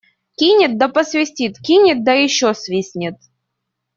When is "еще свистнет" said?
2.13-3.17